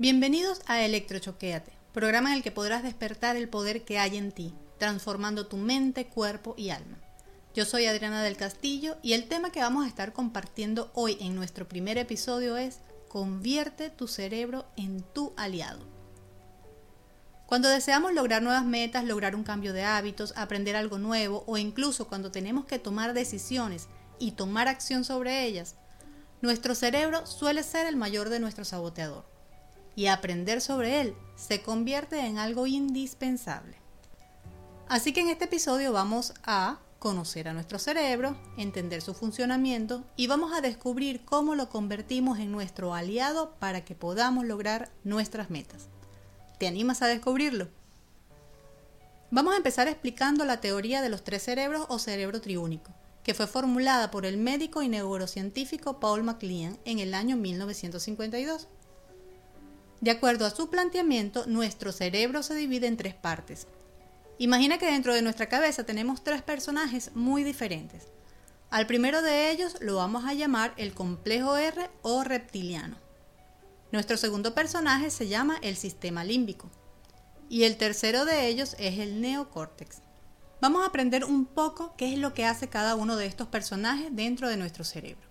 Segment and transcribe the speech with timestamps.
[0.00, 4.54] Bienvenidos a Electrochoquéate, programa en el que podrás despertar el poder que hay en ti,
[4.78, 6.98] transformando tu mente, cuerpo y alma.
[7.52, 11.34] Yo soy Adriana del Castillo y el tema que vamos a estar compartiendo hoy en
[11.34, 15.84] nuestro primer episodio es Convierte tu cerebro en tu aliado.
[17.46, 22.06] Cuando deseamos lograr nuevas metas, lograr un cambio de hábitos, aprender algo nuevo o incluso
[22.06, 23.88] cuando tenemos que tomar decisiones
[24.20, 25.74] y tomar acción sobre ellas,
[26.40, 29.37] nuestro cerebro suele ser el mayor de nuestro saboteador
[29.98, 33.78] y aprender sobre él se convierte en algo indispensable.
[34.88, 40.28] Así que en este episodio vamos a conocer a nuestro cerebro, entender su funcionamiento y
[40.28, 45.88] vamos a descubrir cómo lo convertimos en nuestro aliado para que podamos lograr nuestras metas.
[46.60, 47.66] ¿Te animas a descubrirlo?
[49.32, 52.92] Vamos a empezar explicando la teoría de los tres cerebros o cerebro triúnico,
[53.24, 58.68] que fue formulada por el médico y neurocientífico Paul MacLean en el año 1952.
[60.00, 63.66] De acuerdo a su planteamiento, nuestro cerebro se divide en tres partes.
[64.38, 68.06] Imagina que dentro de nuestra cabeza tenemos tres personajes muy diferentes.
[68.70, 72.96] Al primero de ellos lo vamos a llamar el complejo R o reptiliano.
[73.90, 76.70] Nuestro segundo personaje se llama el sistema límbico.
[77.48, 80.02] Y el tercero de ellos es el neocórtex.
[80.60, 84.14] Vamos a aprender un poco qué es lo que hace cada uno de estos personajes
[84.14, 85.27] dentro de nuestro cerebro.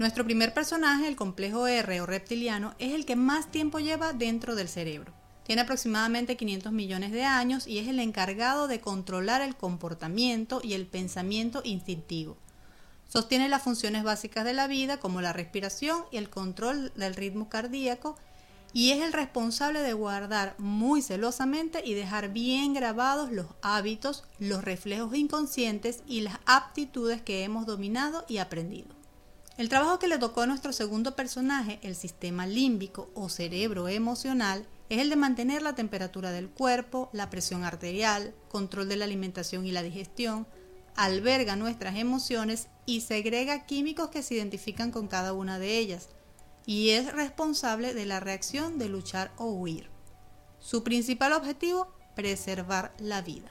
[0.00, 4.54] Nuestro primer personaje, el complejo R o reptiliano, es el que más tiempo lleva dentro
[4.54, 5.12] del cerebro.
[5.44, 10.72] Tiene aproximadamente 500 millones de años y es el encargado de controlar el comportamiento y
[10.72, 12.38] el pensamiento instintivo.
[13.10, 17.50] Sostiene las funciones básicas de la vida como la respiración y el control del ritmo
[17.50, 18.16] cardíaco
[18.72, 24.64] y es el responsable de guardar muy celosamente y dejar bien grabados los hábitos, los
[24.64, 28.99] reflejos inconscientes y las aptitudes que hemos dominado y aprendido.
[29.56, 34.66] El trabajo que le tocó a nuestro segundo personaje, el sistema límbico o cerebro emocional,
[34.88, 39.66] es el de mantener la temperatura del cuerpo, la presión arterial, control de la alimentación
[39.66, 40.46] y la digestión,
[40.96, 46.08] alberga nuestras emociones y segrega químicos que se identifican con cada una de ellas,
[46.66, 49.88] y es responsable de la reacción de luchar o huir.
[50.58, 53.50] Su principal objetivo, preservar la vida.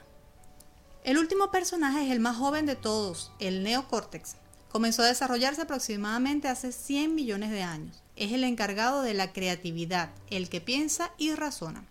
[1.04, 4.36] El último personaje es el más joven de todos, el neocórtex,
[4.70, 8.04] Comenzó a desarrollarse aproximadamente hace 100 millones de años.
[8.16, 11.86] Es el encargado de la creatividad, el que piensa y razona.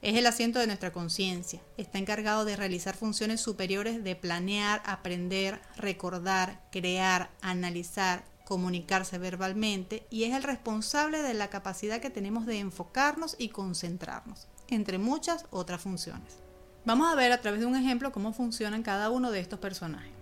[0.00, 1.60] Es el asiento de nuestra conciencia.
[1.76, 10.24] Está encargado de realizar funciones superiores de planear, aprender, recordar, crear, analizar, comunicarse verbalmente y
[10.24, 15.82] es el responsable de la capacidad que tenemos de enfocarnos y concentrarnos, entre muchas otras
[15.82, 16.38] funciones.
[16.86, 20.17] Vamos a ver a través de un ejemplo cómo funcionan cada uno de estos personajes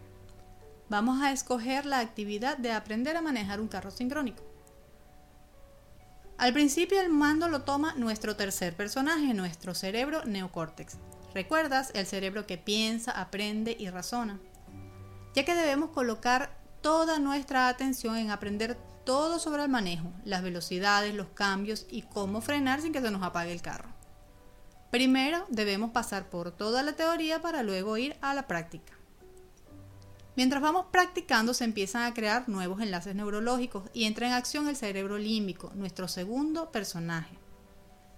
[0.88, 4.42] vamos a escoger la actividad de aprender a manejar un carro sincrónico.
[6.38, 10.98] Al principio el mando lo toma nuestro tercer personaje, nuestro cerebro neocórtex.
[11.34, 11.90] ¿Recuerdas?
[11.94, 14.38] El cerebro que piensa, aprende y razona.
[15.34, 21.14] Ya que debemos colocar toda nuestra atención en aprender todo sobre el manejo, las velocidades,
[21.14, 23.88] los cambios y cómo frenar sin que se nos apague el carro.
[24.90, 28.95] Primero debemos pasar por toda la teoría para luego ir a la práctica.
[30.36, 34.76] Mientras vamos practicando se empiezan a crear nuevos enlaces neurológicos y entra en acción el
[34.76, 37.38] cerebro límbico, nuestro segundo personaje.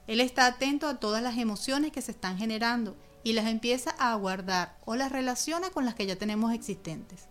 [0.09, 4.15] Él está atento a todas las emociones que se están generando y las empieza a
[4.17, 7.29] guardar o las relaciona con las que ya tenemos existentes.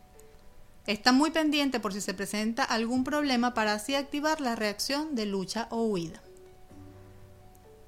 [0.86, 5.26] Está muy pendiente por si se presenta algún problema para así activar la reacción de
[5.26, 6.22] lucha o huida.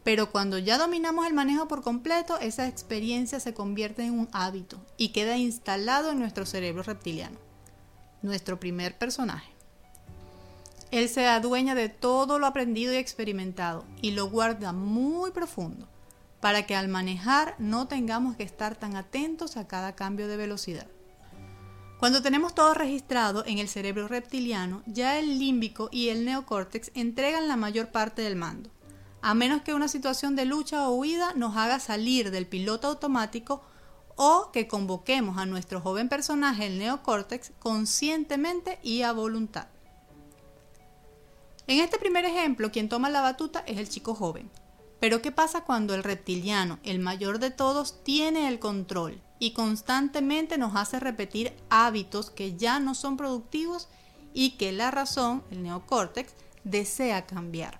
[0.09, 4.84] Pero cuando ya dominamos el manejo por completo, esa experiencia se convierte en un hábito
[4.97, 7.38] y queda instalado en nuestro cerebro reptiliano,
[8.24, 9.52] nuestro primer personaje.
[10.90, 15.88] Él se adueña de todo lo aprendido y experimentado y lo guarda muy profundo
[16.40, 20.88] para que al manejar no tengamos que estar tan atentos a cada cambio de velocidad.
[22.00, 27.48] Cuando tenemos todo registrado en el cerebro reptiliano, ya el límbico y el neocórtex entregan
[27.48, 28.72] la mayor parte del mando
[29.21, 33.62] a menos que una situación de lucha o huida nos haga salir del piloto automático
[34.16, 39.68] o que convoquemos a nuestro joven personaje, el neocórtex, conscientemente y a voluntad.
[41.68, 44.50] En este primer ejemplo, quien toma la batuta es el chico joven.
[45.00, 50.57] Pero ¿qué pasa cuando el reptiliano, el mayor de todos, tiene el control y constantemente
[50.57, 53.88] nos hace repetir hábitos que ya no son productivos
[54.33, 56.33] y que la razón, el neocórtex,
[56.65, 57.79] desea cambiar?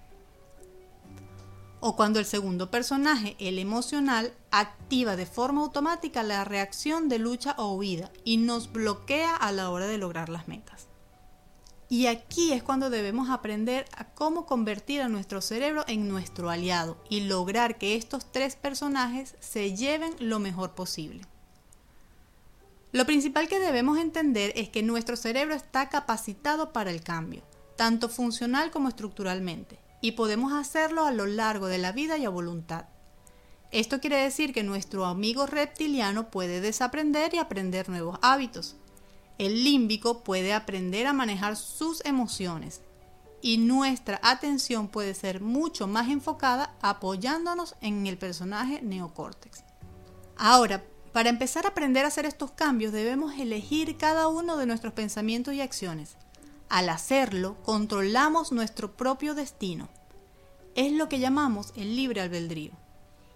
[1.80, 7.56] O cuando el segundo personaje, el emocional, activa de forma automática la reacción de lucha
[7.58, 10.88] o huida y nos bloquea a la hora de lograr las metas.
[11.92, 16.98] Y aquí es cuando debemos aprender a cómo convertir a nuestro cerebro en nuestro aliado
[17.10, 21.24] y lograr que estos tres personajes se lleven lo mejor posible.
[22.92, 27.44] Lo principal que debemos entender es que nuestro cerebro está capacitado para el cambio,
[27.76, 32.30] tanto funcional como estructuralmente, y podemos hacerlo a lo largo de la vida y a
[32.30, 32.86] voluntad.
[33.72, 38.76] Esto quiere decir que nuestro amigo reptiliano puede desaprender y aprender nuevos hábitos,
[39.40, 42.82] el límbico puede aprender a manejar sus emociones
[43.42, 49.64] y nuestra atención puede ser mucho más enfocada apoyándonos en el personaje neocórtex.
[50.36, 54.92] Ahora, para empezar a aprender a hacer estos cambios debemos elegir cada uno de nuestros
[54.92, 56.18] pensamientos y acciones.
[56.70, 59.90] Al hacerlo, controlamos nuestro propio destino.
[60.76, 62.74] Es lo que llamamos el libre albedrío.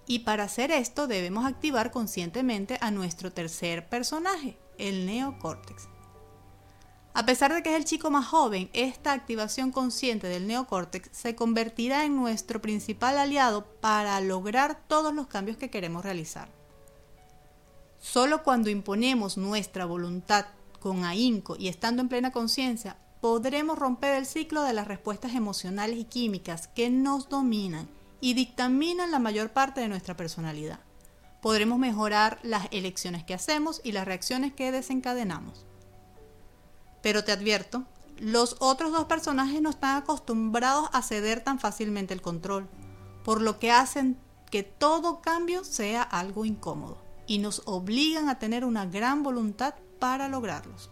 [0.05, 5.87] Y para hacer esto debemos activar conscientemente a nuestro tercer personaje, el neocórtex.
[7.15, 11.35] A pesar de que es el chico más joven, esta activación consciente del neocórtex se
[11.35, 16.49] convertirá en nuestro principal aliado para lograr todos los cambios que queremos realizar.
[17.99, 20.45] Solo cuando imponemos nuestra voluntad
[20.79, 25.97] con ahínco y estando en plena conciencia, podremos romper el ciclo de las respuestas emocionales
[25.97, 27.87] y químicas que nos dominan
[28.19, 30.81] y dictaminan la mayor parte de nuestra personalidad.
[31.41, 35.65] Podremos mejorar las elecciones que hacemos y las reacciones que desencadenamos.
[37.01, 37.85] Pero te advierto,
[38.19, 42.67] los otros dos personajes no están acostumbrados a ceder tan fácilmente el control,
[43.23, 44.17] por lo que hacen
[44.51, 50.27] que todo cambio sea algo incómodo y nos obligan a tener una gran voluntad para
[50.27, 50.89] lograrlos.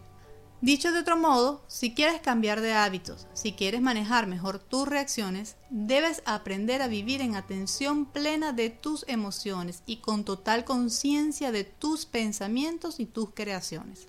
[0.61, 5.55] Dicho de otro modo, si quieres cambiar de hábitos, si quieres manejar mejor tus reacciones,
[5.71, 11.63] debes aprender a vivir en atención plena de tus emociones y con total conciencia de
[11.63, 14.07] tus pensamientos y tus creaciones.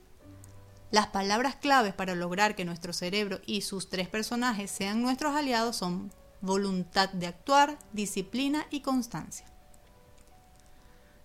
[0.90, 5.76] Las palabras claves para lograr que nuestro cerebro y sus tres personajes sean nuestros aliados
[5.76, 6.12] son
[6.42, 9.46] voluntad de actuar, disciplina y constancia.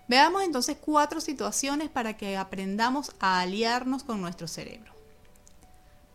[0.08, 4.97] Veamos entonces cuatro situaciones para que aprendamos a aliarnos con nuestro cerebro.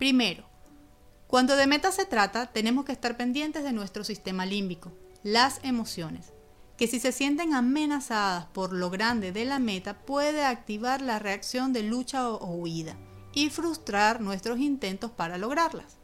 [0.02, 0.42] Primero,
[1.28, 4.90] cuando de meta se trata, tenemos que estar pendientes de nuestro sistema límbico,
[5.22, 6.32] las emociones,
[6.76, 11.72] que si se sienten amenazadas por lo grande de la meta, puede activar la reacción
[11.72, 12.96] de lucha o huida
[13.32, 15.98] y frustrar nuestros intentos para lograrlas.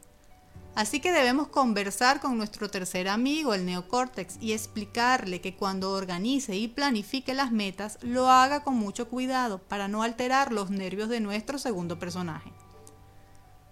[0.77, 6.55] Así que debemos conversar con nuestro tercer amigo, el neocórtex, y explicarle que cuando organice
[6.55, 11.19] y planifique las metas, lo haga con mucho cuidado para no alterar los nervios de
[11.19, 12.53] nuestro segundo personaje.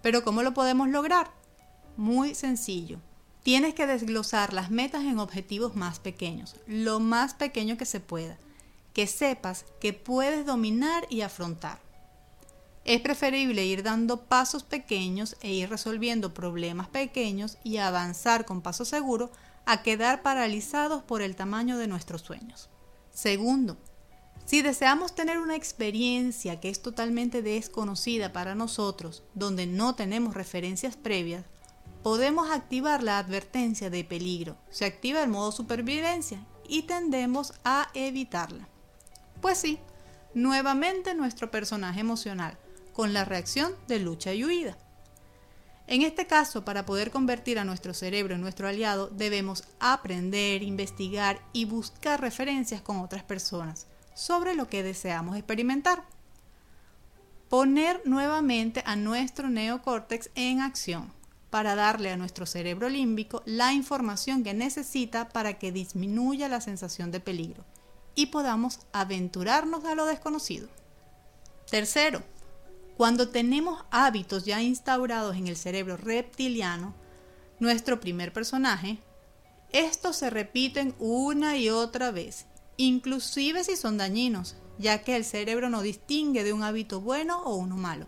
[0.01, 1.31] Pero ¿cómo lo podemos lograr?
[1.95, 2.99] Muy sencillo.
[3.43, 8.37] Tienes que desglosar las metas en objetivos más pequeños, lo más pequeño que se pueda,
[8.93, 11.79] que sepas que puedes dominar y afrontar.
[12.83, 18.85] Es preferible ir dando pasos pequeños e ir resolviendo problemas pequeños y avanzar con paso
[18.85, 19.31] seguro
[19.65, 22.69] a quedar paralizados por el tamaño de nuestros sueños.
[23.11, 23.77] Segundo,
[24.45, 30.95] si deseamos tener una experiencia que es totalmente desconocida para nosotros, donde no tenemos referencias
[30.95, 31.43] previas,
[32.01, 34.55] podemos activar la advertencia de peligro.
[34.69, 38.69] Se activa el modo supervivencia y tendemos a evitarla.
[39.41, 39.79] Pues sí,
[40.33, 42.57] nuevamente nuestro personaje emocional
[42.93, 44.77] con la reacción de lucha y huida.
[45.87, 51.41] En este caso, para poder convertir a nuestro cerebro en nuestro aliado, debemos aprender, investigar
[51.53, 56.03] y buscar referencias con otras personas sobre lo que deseamos experimentar.
[57.49, 61.13] Poner nuevamente a nuestro neocórtex en acción
[61.51, 67.11] para darle a nuestro cerebro límbico la información que necesita para que disminuya la sensación
[67.11, 67.63] de peligro
[68.15, 70.67] y podamos aventurarnos a lo desconocido.
[71.69, 72.23] Tercero,
[72.97, 76.95] cuando tenemos hábitos ya instaurados en el cerebro reptiliano,
[77.59, 78.97] nuestro primer personaje,
[79.71, 82.47] estos se repiten una y otra vez,
[82.77, 87.55] inclusive si son dañinos, ya que el cerebro no distingue de un hábito bueno o
[87.55, 88.07] uno malo.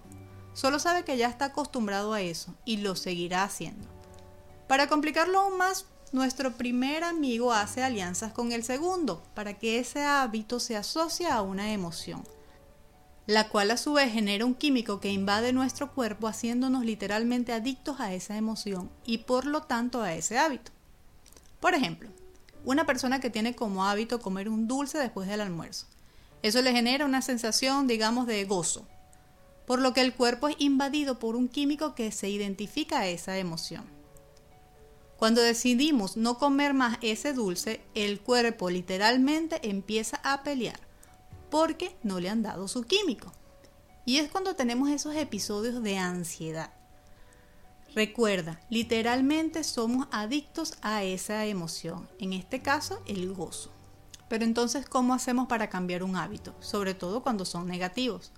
[0.54, 3.88] Solo sabe que ya está acostumbrado a eso y lo seguirá haciendo.
[4.68, 10.04] Para complicarlo aún más, nuestro primer amigo hace alianzas con el segundo para que ese
[10.04, 12.24] hábito se asocie a una emoción
[13.30, 18.00] la cual a su vez genera un químico que invade nuestro cuerpo haciéndonos literalmente adictos
[18.00, 20.72] a esa emoción y por lo tanto a ese hábito.
[21.60, 22.10] Por ejemplo,
[22.66, 25.88] una persona que tiene como hábito comer un dulce después del almuerzo.
[26.42, 28.88] Eso le genera una sensación, digamos, de gozo,
[29.66, 33.38] por lo que el cuerpo es invadido por un químico que se identifica a esa
[33.38, 33.84] emoción.
[35.18, 40.80] Cuando decidimos no comer más ese dulce, el cuerpo literalmente empieza a pelear
[41.50, 43.32] porque no le han dado su químico.
[44.06, 46.72] Y es cuando tenemos esos episodios de ansiedad.
[47.96, 53.72] Recuerda, literalmente somos adictos a esa emoción, en este caso el gozo.
[54.27, 56.53] Pero entonces, ¿cómo hacemos para cambiar un hábito?
[56.60, 58.31] Sobre todo cuando son negativos.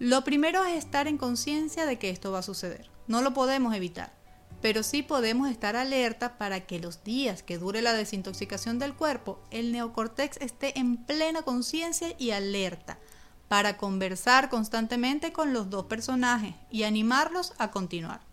[0.00, 2.90] Lo primero es estar en conciencia de que esto va a suceder.
[3.06, 4.12] No lo podemos evitar,
[4.60, 9.40] pero sí podemos estar alerta para que los días que dure la desintoxicación del cuerpo,
[9.50, 12.98] el neocortex esté en plena conciencia y alerta
[13.46, 18.27] para conversar constantemente con los dos personajes y animarlos a continuar.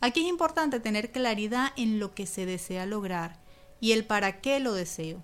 [0.00, 3.40] Aquí es importante tener claridad en lo que se desea lograr
[3.80, 5.22] y el para qué lo deseo.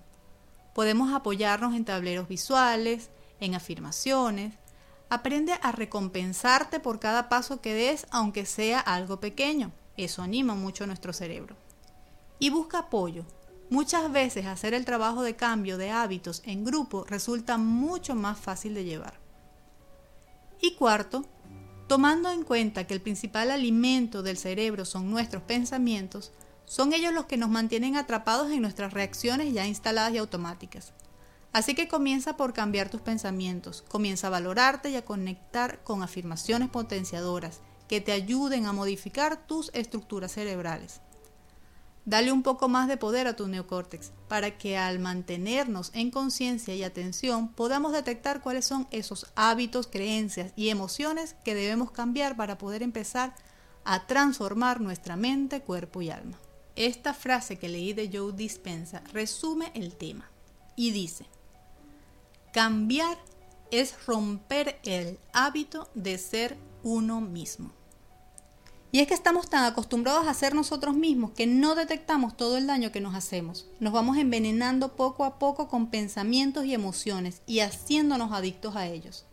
[0.73, 4.53] Podemos apoyarnos en tableros visuales, en afirmaciones.
[5.09, 9.71] Aprende a recompensarte por cada paso que des, aunque sea algo pequeño.
[9.95, 11.55] Eso anima mucho nuestro cerebro.
[12.39, 13.25] Y busca apoyo.
[13.69, 18.73] Muchas veces hacer el trabajo de cambio de hábitos en grupo resulta mucho más fácil
[18.75, 19.19] de llevar.
[20.61, 21.25] Y cuarto,
[21.87, 26.31] tomando en cuenta que el principal alimento del cerebro son nuestros pensamientos,
[26.65, 30.93] son ellos los que nos mantienen atrapados en nuestras reacciones ya instaladas y automáticas.
[31.53, 36.69] Así que comienza por cambiar tus pensamientos, comienza a valorarte y a conectar con afirmaciones
[36.69, 41.01] potenciadoras que te ayuden a modificar tus estructuras cerebrales.
[42.05, 46.75] Dale un poco más de poder a tu neocórtex para que al mantenernos en conciencia
[46.75, 52.59] y atención podamos detectar cuáles son esos hábitos, creencias y emociones que debemos cambiar para
[52.59, 53.33] poder empezar
[53.85, 56.37] a transformar nuestra mente, cuerpo y alma.
[56.75, 60.29] Esta frase que leí de Joe Dispensa resume el tema
[60.75, 61.25] y dice,
[62.53, 63.17] cambiar
[63.71, 67.71] es romper el hábito de ser uno mismo.
[68.95, 72.65] Y es que estamos tan acostumbrados a ser nosotros mismos que no detectamos todo el
[72.65, 73.67] daño que nos hacemos.
[73.81, 79.25] Nos vamos envenenando poco a poco con pensamientos y emociones y haciéndonos adictos a ellos.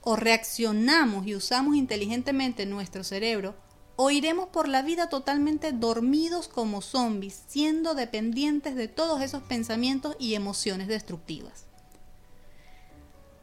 [0.00, 3.54] O reaccionamos y usamos inteligentemente nuestro cerebro
[3.94, 10.16] o iremos por la vida totalmente dormidos como zombies, siendo dependientes de todos esos pensamientos
[10.18, 11.66] y emociones destructivas.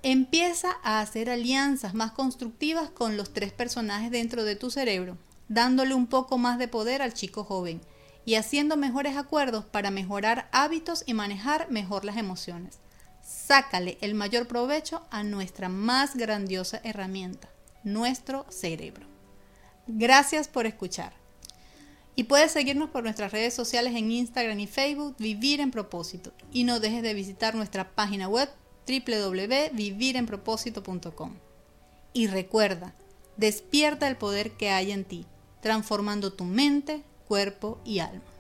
[0.04, 5.18] Empieza a hacer alianzas más constructivas con los tres personajes dentro de tu cerebro,
[5.53, 7.81] dándole un poco más de poder al chico joven
[8.24, 12.79] y haciendo mejores acuerdos para mejorar hábitos y manejar mejor las emociones.
[13.22, 17.50] Sácale el mayor provecho a nuestra más grandiosa herramienta,
[17.84, 19.05] nuestro cerebro.
[19.88, 21.12] Gracias por escuchar.
[22.15, 26.31] Y puedes seguirnos por nuestras redes sociales en Instagram y Facebook, Vivir en Propósito.
[26.53, 28.50] Y no dejes de visitar nuestra página web
[28.88, 31.36] www.vivirenpropósito.com.
[32.13, 32.93] Y recuerda,
[33.38, 35.25] despierta el poder que hay en ti,
[35.62, 38.31] transformando tu mente, cuerpo y alma.